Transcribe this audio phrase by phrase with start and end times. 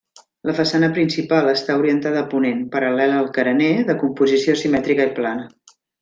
[0.49, 5.45] La façana principal està orientada a ponent, paral·lela al carener, de composició simètrica i plana.